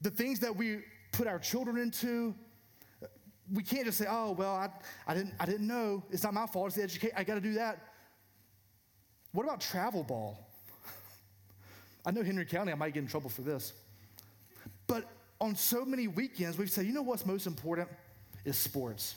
[0.00, 0.78] the things that we
[1.12, 2.34] put our children into.
[3.52, 4.70] We can't just say, oh, well, I,
[5.06, 6.02] I, didn't, I didn't know.
[6.10, 6.68] It's not my fault.
[6.68, 7.14] It's the education.
[7.16, 7.78] I got to do that.
[9.32, 10.48] What about travel ball?
[12.06, 13.74] I know Henry County, I might get in trouble for this.
[14.86, 15.04] But
[15.40, 17.88] on so many weekends, we've said, you know what's most important?
[18.46, 19.16] Is sports.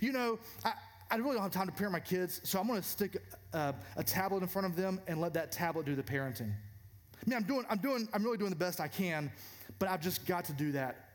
[0.00, 0.72] You know, I,
[1.12, 3.18] I really don't have time to parent my kids, so I'm gonna stick
[3.52, 6.50] a, a tablet in front of them and let that tablet do the parenting.
[6.50, 9.30] I mean, I'm doing, I'm doing, I'm really doing the best I can,
[9.78, 11.10] but I've just got to do that.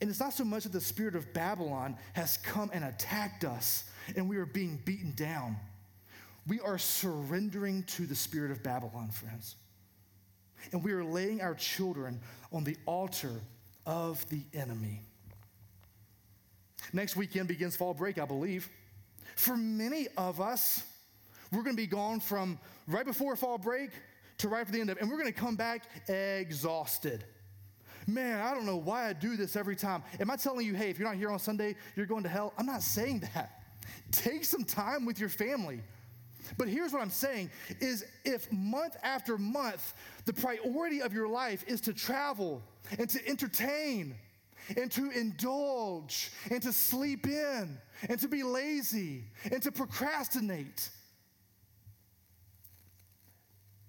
[0.00, 3.84] And it's not so much that the spirit of Babylon has come and attacked us
[4.16, 5.56] and we are being beaten down.
[6.46, 9.56] We are surrendering to the spirit of Babylon, friends.
[10.72, 13.42] And we are laying our children on the altar
[13.84, 15.02] of the enemy.
[16.92, 18.68] Next weekend begins fall break, I believe.
[19.36, 20.84] For many of us,
[21.52, 23.90] we're going to be gone from right before fall break
[24.38, 27.24] to right at the end of it, and we're going to come back exhausted.
[28.06, 30.02] Man, I don't know why I do this every time.
[30.18, 32.54] Am I telling you, hey, if you're not here on Sunday, you're going to hell?
[32.56, 33.62] I'm not saying that.
[34.10, 35.80] Take some time with your family.
[36.56, 39.92] But here's what I'm saying is if month after month
[40.24, 42.62] the priority of your life is to travel
[42.98, 44.14] and to entertain
[44.76, 47.78] and to indulge and to sleep in
[48.08, 50.88] and to be lazy and to procrastinate,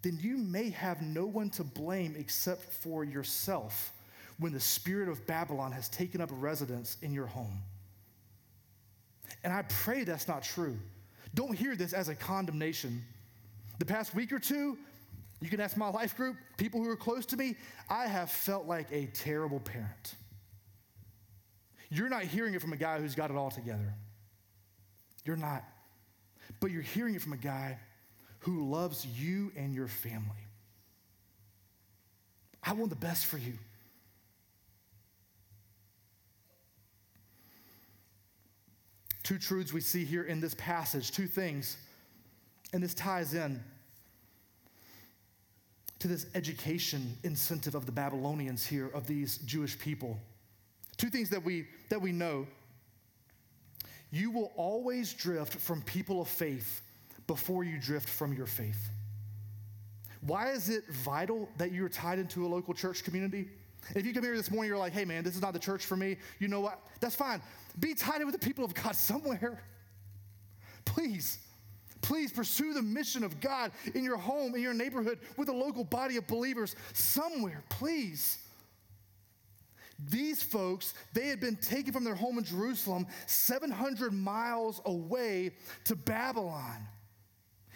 [0.01, 3.91] then you may have no one to blame except for yourself
[4.37, 7.59] when the spirit of Babylon has taken up residence in your home.
[9.43, 10.77] And I pray that's not true.
[11.33, 13.03] Don't hear this as a condemnation.
[13.79, 14.77] The past week or two,
[15.41, 17.55] you can ask my life group, people who are close to me,
[17.89, 20.15] I have felt like a terrible parent.
[21.89, 23.93] You're not hearing it from a guy who's got it all together.
[25.25, 25.63] You're not.
[26.59, 27.77] But you're hearing it from a guy
[28.39, 30.47] who loves you and your family.
[32.63, 33.53] I want the best for you.
[39.23, 41.77] Two truths we see here in this passage, two things.
[42.73, 43.63] And this ties in
[45.99, 50.19] to this education incentive of the Babylonians here, of these Jewish people.
[50.99, 52.45] Two things that we, that we know.
[54.11, 56.81] You will always drift from people of faith
[57.25, 58.89] before you drift from your faith.
[60.21, 63.47] Why is it vital that you're tied into a local church community?
[63.95, 65.85] If you come here this morning, you're like, hey man, this is not the church
[65.85, 66.81] for me, you know what?
[66.99, 67.41] That's fine.
[67.79, 69.61] Be tied in with the people of God somewhere.
[70.83, 71.37] Please,
[72.01, 75.85] please pursue the mission of God in your home, in your neighborhood, with a local
[75.85, 78.39] body of believers somewhere, please.
[80.07, 85.51] These folks, they had been taken from their home in Jerusalem 700 miles away
[85.85, 86.87] to Babylon.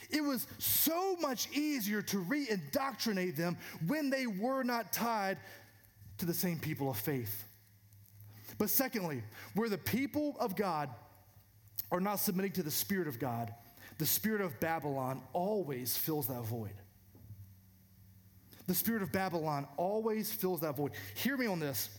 [0.09, 3.57] It was so much easier to re indoctrinate them
[3.87, 5.37] when they were not tied
[6.19, 7.45] to the same people of faith.
[8.57, 9.23] But secondly,
[9.55, 10.89] where the people of God
[11.91, 13.53] are not submitting to the Spirit of God,
[13.97, 16.73] the Spirit of Babylon always fills that void.
[18.67, 20.91] The Spirit of Babylon always fills that void.
[21.15, 21.89] Hear me on this.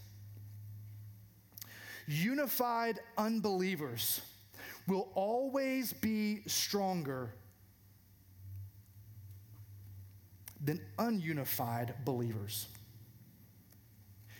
[2.06, 4.20] Unified unbelievers
[4.86, 7.30] will always be stronger
[10.62, 12.66] than ununified believers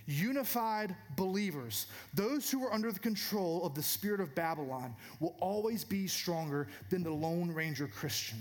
[0.07, 5.85] unified believers, those who are under the control of the spirit of Babylon, will always
[5.85, 8.38] be stronger than the Lone Ranger Christian.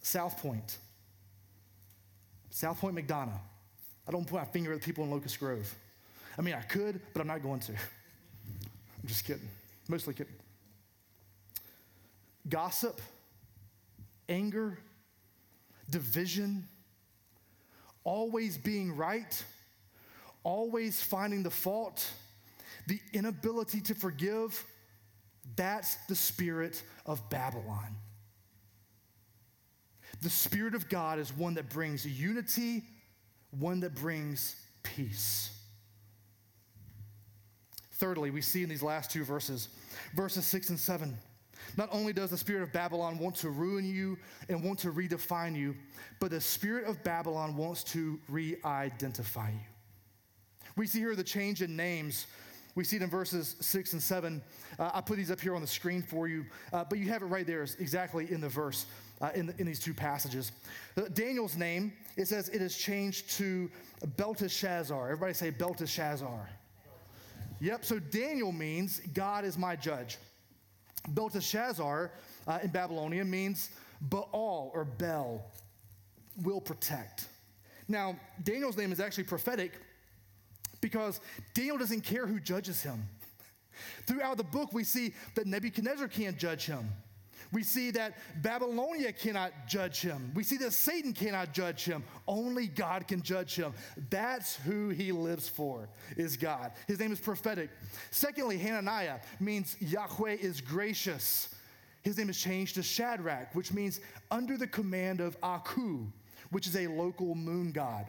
[0.00, 0.78] South Point,
[2.50, 3.40] South Point McDonough.
[4.06, 5.72] I don't point my finger at the people in Locust Grove.
[6.38, 7.72] I mean, I could, but I'm not going to.
[7.72, 9.48] I'm just kidding.
[9.88, 10.32] Mostly kidding.
[12.48, 13.00] Gossip,
[14.28, 14.78] anger,
[15.90, 16.66] division,
[18.04, 19.44] always being right,
[20.42, 22.10] always finding the fault,
[22.86, 24.64] the inability to forgive,
[25.54, 27.96] that's the spirit of Babylon.
[30.22, 32.84] The Spirit of God is one that brings unity,
[33.50, 34.54] one that brings
[34.84, 35.50] peace.
[38.02, 39.68] Thirdly, we see in these last two verses,
[40.16, 41.16] verses six and seven,
[41.76, 45.54] Not only does the spirit of Babylon want to ruin you and want to redefine
[45.54, 45.76] you,
[46.18, 49.60] but the spirit of Babylon wants to re identify you.
[50.74, 52.26] We see here the change in names.
[52.74, 54.42] We see it in verses six and seven.
[54.80, 57.22] Uh, I put these up here on the screen for you, uh, but you have
[57.22, 58.86] it right there exactly in the verse
[59.20, 60.50] uh, in, the, in these two passages.
[60.96, 63.70] Uh, Daniel's name, it says it is changed to
[64.16, 65.04] Belteshazzar.
[65.04, 66.50] Everybody say Belteshazzar.
[67.62, 70.18] Yep, so Daniel means God is my judge.
[71.10, 72.10] Belteshazzar
[72.48, 75.44] uh, in Babylonian means Baal or Bel,
[76.42, 77.28] will protect.
[77.86, 79.74] Now, Daniel's name is actually prophetic
[80.80, 81.20] because
[81.54, 83.00] Daniel doesn't care who judges him.
[84.06, 86.88] Throughout the book, we see that Nebuchadnezzar can't judge him.
[87.52, 90.32] We see that Babylonia cannot judge him.
[90.34, 92.02] We see that Satan cannot judge him.
[92.26, 93.74] Only God can judge him.
[94.08, 96.72] That's who he lives for, is God.
[96.88, 97.68] His name is prophetic.
[98.10, 101.54] Secondly, Hananiah means Yahweh is gracious.
[102.02, 104.00] His name is changed to Shadrach, which means
[104.30, 106.06] under the command of Aku,
[106.50, 108.06] which is a local moon god.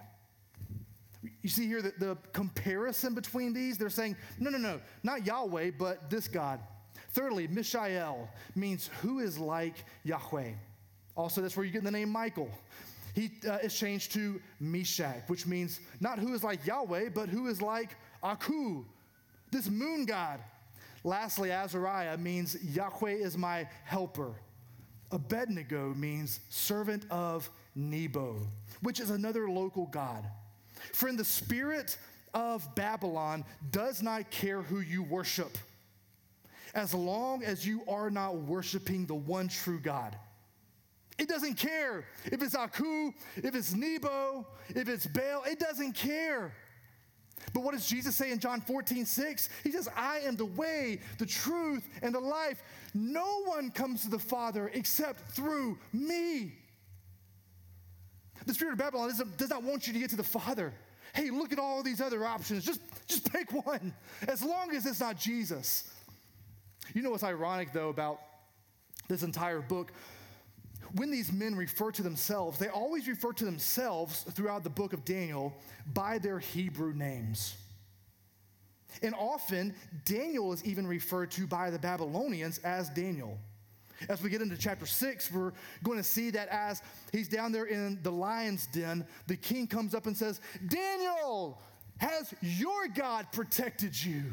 [1.41, 5.71] You see here that the comparison between these, they're saying, no, no, no, not Yahweh,
[5.77, 6.59] but this God.
[7.13, 10.51] Thirdly, Mishael means who is like Yahweh.
[11.15, 12.49] Also, that's where you get the name Michael.
[13.13, 17.47] He uh, is changed to Meshach, which means not who is like Yahweh, but who
[17.47, 18.83] is like Aku,
[19.51, 20.39] this moon god.
[21.03, 24.33] Lastly, Azariah means Yahweh is my helper.
[25.11, 28.47] Abednego means servant of Nebo,
[28.81, 30.25] which is another local god.
[30.93, 31.97] Friend, the spirit
[32.33, 35.55] of Babylon does not care who you worship
[36.73, 40.17] as long as you are not worshiping the one true God.
[41.19, 46.53] It doesn't care if it's Aku, if it's Nebo, if it's Baal, it doesn't care.
[47.53, 49.49] But what does Jesus say in John 14, 6?
[49.63, 52.63] He says, I am the way, the truth, and the life.
[52.93, 56.53] No one comes to the Father except through me.
[58.45, 60.73] The spirit of Babylon does not want you to get to the Father.
[61.13, 62.65] Hey, look at all these other options.
[62.65, 63.93] Just, just pick one,
[64.27, 65.92] as long as it's not Jesus.
[66.93, 68.19] You know what's ironic, though, about
[69.07, 69.91] this entire book?
[70.95, 75.03] When these men refer to themselves, they always refer to themselves throughout the book of
[75.05, 75.55] Daniel
[75.93, 77.55] by their Hebrew names.
[79.01, 79.73] And often,
[80.05, 83.39] Daniel is even referred to by the Babylonians as Daniel.
[84.09, 85.53] As we get into chapter six, we're
[85.83, 86.81] going to see that as
[87.11, 91.59] he's down there in the lion's den, the king comes up and says, Daniel,
[91.97, 94.25] has your God protected you?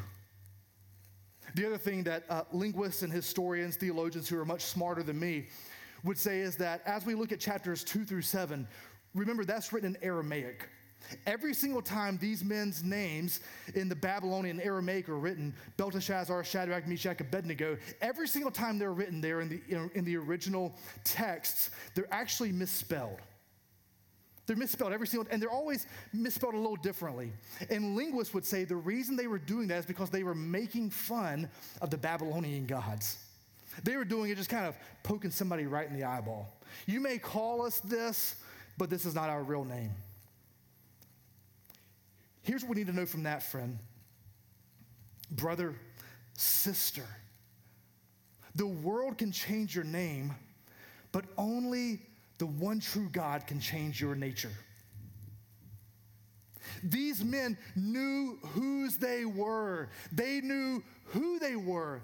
[1.55, 5.47] The other thing that uh, linguists and historians, theologians who are much smarter than me
[6.05, 8.67] would say is that as we look at chapters two through seven,
[9.15, 10.69] remember that's written in Aramaic.
[11.27, 13.41] Every single time these men's names
[13.75, 19.21] in the Babylonian Aramaic are written, Belteshazzar, Shadrach, Meshach, Abednego, every single time they're written
[19.21, 20.75] there in the, in the original
[21.05, 23.19] texts, they're actually misspelled.
[24.51, 27.31] They're misspelled every single, and they're always misspelled a little differently.
[27.71, 30.91] And linguists would say the reason they were doing that is because they were making
[30.91, 31.49] fun
[31.81, 33.19] of the Babylonian gods.
[33.85, 34.75] They were doing it just kind of
[35.05, 36.53] poking somebody right in the eyeball.
[36.87, 38.35] You may call us this,
[38.77, 39.93] but this is not our real name.
[42.43, 43.79] Here's what we need to know from that, friend.
[45.31, 45.77] Brother,
[46.33, 47.07] sister,
[48.57, 50.35] the world can change your name,
[51.13, 52.01] but only
[52.41, 54.51] the one true God can change your nature.
[56.83, 59.91] These men knew whose they were.
[60.11, 62.03] They knew who they were.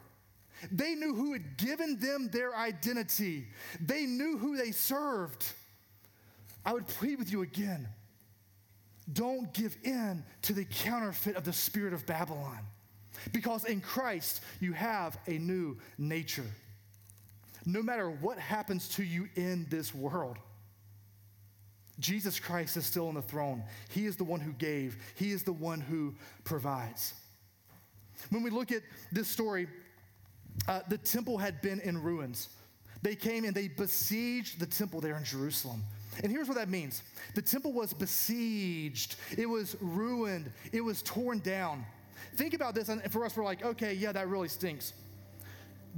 [0.71, 3.47] They knew who had given them their identity.
[3.81, 5.45] They knew who they served.
[6.65, 7.89] I would plead with you again
[9.13, 12.59] don't give in to the counterfeit of the spirit of Babylon.
[13.33, 16.51] Because in Christ, you have a new nature.
[17.67, 20.39] No matter what happens to you in this world,
[21.99, 23.65] Jesus Christ is still on the throne.
[23.89, 26.15] He is the one who gave, He is the one who
[26.45, 27.15] provides.
[28.31, 29.67] When we look at this story,
[30.69, 32.49] uh, the temple had been in ruins.
[33.03, 35.83] They came and they besieged the temple there in Jerusalem.
[36.23, 37.03] And here's what that means
[37.35, 41.85] the temple was besieged, it was ruined, it was torn down.
[42.37, 44.93] Think about this, and for us, we're like, okay, yeah, that really stinks.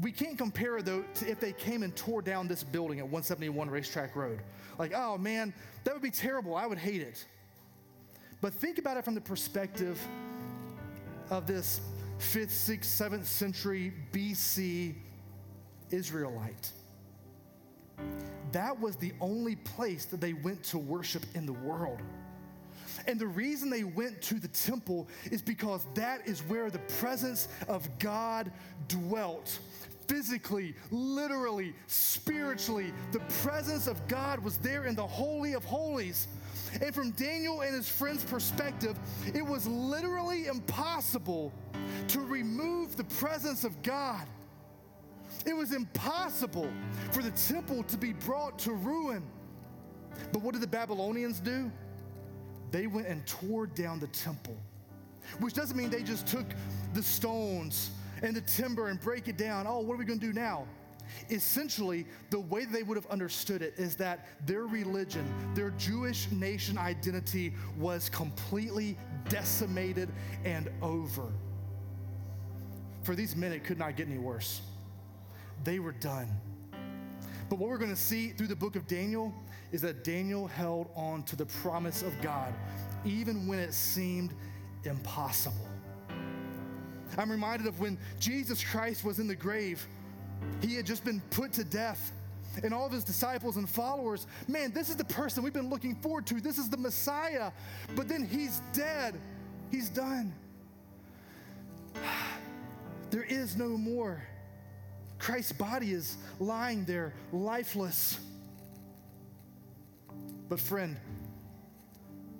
[0.01, 3.69] We can't compare, though, to if they came and tore down this building at 171
[3.69, 4.41] Racetrack Road.
[4.79, 5.53] Like, oh man,
[5.85, 6.55] that would be terrible.
[6.55, 7.25] I would hate it.
[8.41, 10.01] But think about it from the perspective
[11.31, 11.81] of this
[12.21, 14.95] 5th, 6th, 7th century BC
[15.91, 16.71] Israelite
[18.53, 22.01] that was the only place that they went to worship in the world.
[23.07, 27.49] And the reason they went to the temple is because that is where the presence
[27.69, 28.51] of God
[28.89, 29.59] dwelt
[30.09, 32.93] physically, literally, spiritually.
[33.13, 36.27] The presence of God was there in the Holy of Holies.
[36.83, 38.99] And from Daniel and his friends' perspective,
[39.35, 41.53] it was literally impossible
[42.09, 44.27] to remove the presence of God.
[45.47, 46.71] It was impossible
[47.13, 49.23] for the temple to be brought to ruin.
[50.33, 51.71] But what did the Babylonians do?
[52.71, 54.57] They went and tore down the temple,
[55.41, 56.47] which doesn't mean they just took
[56.93, 57.91] the stones
[58.23, 59.67] and the timber and break it down.
[59.67, 60.67] Oh, what are we going to do now?
[61.31, 66.77] Essentially, the way they would have understood it is that their religion, their Jewish nation
[66.77, 68.99] identity was completely
[69.29, 70.11] decimated
[70.45, 71.33] and over.
[73.03, 74.61] For these men, it could not get any worse.
[75.65, 76.29] They were done.
[77.49, 79.33] But what we're going to see through the book of Daniel
[79.73, 82.53] is that Daniel held on to the promise of God,
[83.05, 84.35] even when it seemed
[84.85, 85.68] impossible.
[87.19, 89.85] I'm reminded of when Jesus Christ was in the grave,
[90.63, 92.13] he had just been put to death.
[92.63, 95.97] And all of his disciples and followers, man, this is the person we've been looking
[95.97, 96.41] forward to.
[96.41, 97.51] This is the Messiah.
[97.97, 99.19] But then he's dead,
[99.71, 100.33] he's done.
[103.11, 104.23] There is no more.
[105.19, 108.21] Christ's body is lying there, lifeless.
[110.51, 110.95] But, friend,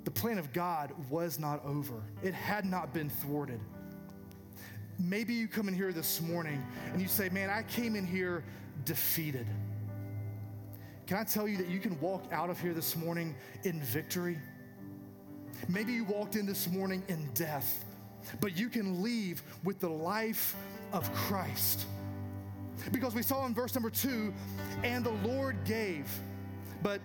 [0.05, 3.61] the plan of God was not over, it had not been thwarted.
[4.99, 8.43] Maybe you come in here this morning and you say, Man, I came in here
[8.85, 9.47] defeated.
[11.07, 13.35] Can I tell you that you can walk out of here this morning
[13.65, 14.39] in victory?
[15.69, 17.85] Maybe you walked in this morning in death,
[18.41, 20.55] but you can leave with the life
[20.93, 21.87] of Christ.
[22.93, 24.33] Because we saw in verse number two,
[24.83, 26.09] and the Lord gave.
[26.83, 27.01] But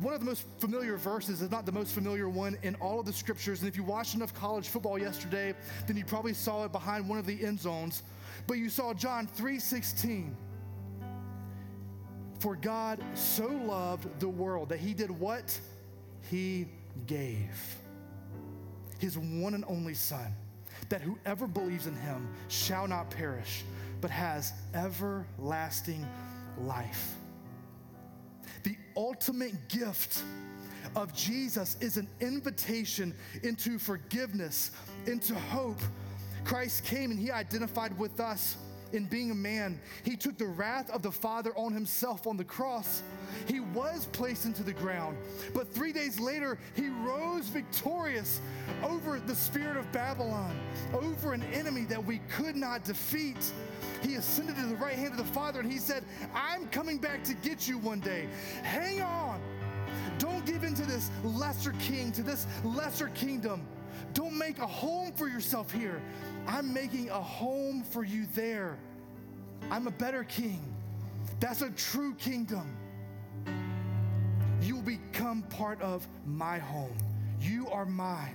[0.00, 3.06] one of the most familiar verses is not the most familiar one in all of
[3.06, 3.60] the scriptures.
[3.60, 5.54] And if you watched enough college football yesterday,
[5.86, 8.02] then you probably saw it behind one of the end zones.
[8.46, 10.36] But you saw John 3:16.
[12.38, 15.58] For God so loved the world that he did what?
[16.30, 16.68] He
[17.06, 17.76] gave
[18.98, 20.34] his one and only Son,
[20.88, 23.64] that whoever believes in him shall not perish,
[24.00, 26.06] but has everlasting
[26.58, 27.16] life.
[28.62, 30.22] The ultimate gift
[30.96, 34.70] of Jesus is an invitation into forgiveness,
[35.06, 35.80] into hope.
[36.44, 38.56] Christ came and he identified with us
[38.92, 39.80] in being a man.
[40.02, 43.02] He took the wrath of the Father on himself on the cross.
[43.46, 45.16] He was placed into the ground,
[45.54, 48.40] but three days later, he rose victorious
[48.82, 50.58] over the spirit of Babylon,
[50.92, 53.52] over an enemy that we could not defeat.
[54.02, 57.24] He ascended to the right hand of the Father and he said, I'm coming back
[57.24, 58.28] to get you one day.
[58.62, 59.40] Hang on.
[60.18, 63.66] Don't give in to this lesser king, to this lesser kingdom.
[64.18, 66.02] Don't make a home for yourself here.
[66.48, 68.76] I'm making a home for you there.
[69.70, 70.74] I'm a better king.
[71.38, 72.76] That's a true kingdom.
[74.60, 76.98] You'll become part of my home.
[77.40, 78.34] You are mine.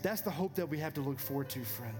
[0.00, 1.94] That's the hope that we have to look forward to, friend.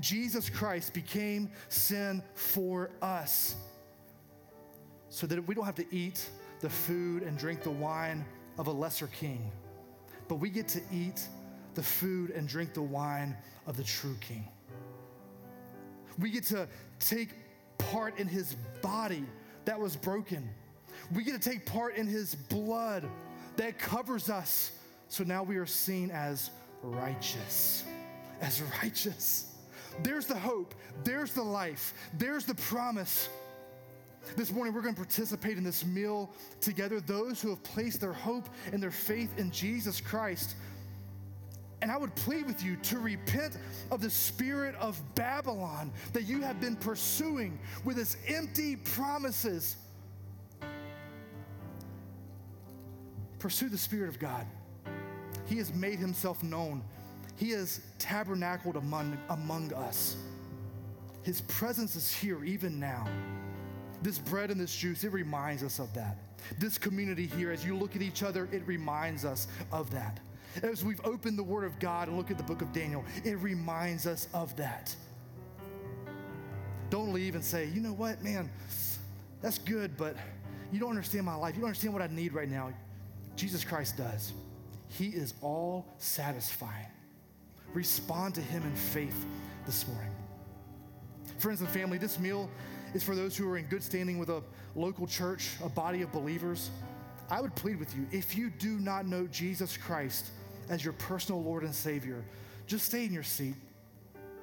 [0.00, 3.54] Jesus Christ became sin for us
[5.10, 8.24] so that we don't have to eat the food and drink the wine
[8.58, 9.52] of a lesser king,
[10.28, 11.26] but we get to eat
[11.74, 14.46] the food and drink the wine of the true king.
[16.18, 16.68] We get to
[16.98, 17.30] take
[17.78, 19.24] part in his body
[19.64, 20.48] that was broken.
[21.14, 23.08] We get to take part in his blood
[23.56, 24.72] that covers us.
[25.08, 26.50] So now we are seen as
[26.82, 27.84] righteous.
[28.40, 29.54] As righteous.
[30.02, 33.28] There's the hope, there's the life, there's the promise.
[34.36, 37.00] This morning, we're going to participate in this meal together.
[37.00, 40.56] Those who have placed their hope and their faith in Jesus Christ.
[41.80, 43.56] And I would plead with you to repent
[43.90, 49.76] of the spirit of Babylon that you have been pursuing with its empty promises.
[53.38, 54.44] Pursue the Spirit of God.
[55.46, 56.82] He has made himself known
[57.38, 60.16] he has tabernacled among, among us.
[61.22, 63.06] His presence is here even now.
[64.02, 66.18] This bread and this juice, it reminds us of that.
[66.58, 70.20] This community here, as you look at each other, it reminds us of that.
[70.62, 73.38] As we've opened the Word of God and look at the book of Daniel, it
[73.38, 74.94] reminds us of that.
[76.90, 78.50] Don't leave and say, you know what, man,
[79.42, 80.16] that's good, but
[80.72, 81.54] you don't understand my life.
[81.54, 82.72] You don't understand what I need right now.
[83.36, 84.32] Jesus Christ does.
[84.88, 86.86] He is all satisfying
[87.74, 89.24] respond to Him in faith
[89.66, 90.10] this morning.
[91.38, 92.50] Friends and family, this meal
[92.94, 94.42] is for those who are in good standing with a
[94.74, 96.70] local church, a body of believers.
[97.30, 100.26] I would plead with you if you do not know Jesus Christ
[100.68, 102.24] as your personal Lord and Savior,
[102.66, 103.54] just stay in your seat.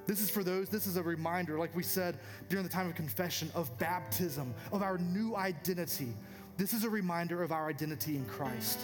[0.07, 2.17] This is for those, this is a reminder, like we said
[2.49, 6.13] during the time of confession, of baptism, of our new identity.
[6.57, 8.79] This is a reminder of our identity in Christ,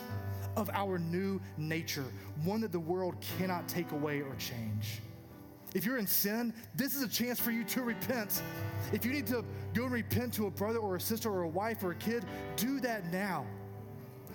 [0.56, 2.06] of our new nature,
[2.44, 5.00] one that the world cannot take away or change.
[5.74, 8.42] If you're in sin, this is a chance for you to repent.
[8.92, 11.48] If you need to go and repent to a brother or a sister or a
[11.48, 12.26] wife or a kid,
[12.58, 13.46] do that now.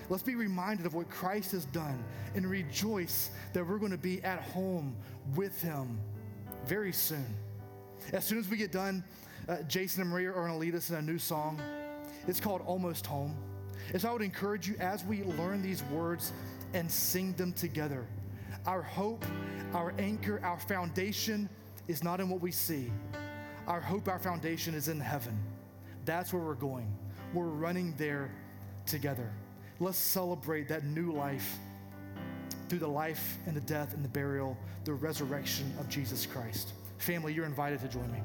[0.08, 2.02] Let's be reminded of what Christ has done
[2.34, 4.96] and rejoice that we're going to be at home
[5.34, 5.98] with Him
[6.64, 7.26] very soon.
[8.12, 9.04] As soon as we get done,
[9.48, 11.60] uh, Jason and Maria are going to lead us in a new song.
[12.28, 13.36] It's called Almost Home.
[13.92, 16.32] And so I would encourage you as we learn these words
[16.72, 18.06] and sing them together.
[18.66, 19.24] Our hope,
[19.74, 21.48] our anchor, our foundation
[21.86, 22.90] is not in what we see.
[23.68, 25.38] Our hope, our foundation is in heaven.
[26.04, 26.92] That's where we're going.
[27.32, 28.30] We're running there
[28.84, 29.30] together.
[29.78, 31.58] Let's celebrate that new life
[32.68, 36.72] through the life and the death and the burial, the resurrection of Jesus Christ.
[36.98, 38.18] Family, you're invited to join me.